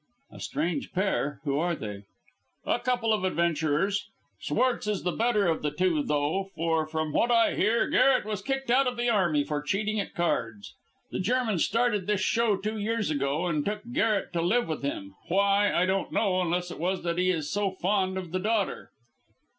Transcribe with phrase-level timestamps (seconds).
[0.31, 1.39] "A strange pair.
[1.43, 2.05] Who are they?"
[2.65, 4.07] "A couple of adventurers.
[4.39, 8.41] Schwartz is the better of the two, though, for, from what I hear, Garret was
[8.41, 10.73] kicked out of the army for cheating at cards.
[11.11, 15.13] The German started this show two years ago, and took Garret to live with him;
[15.27, 18.89] why, I don't know, unless it is that he is so fond of the daughter."